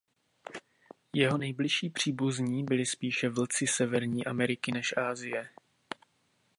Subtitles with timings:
[1.13, 5.49] Jeho nejbližší příbuzní byli spíše vlci Severní Ameriky než Asie.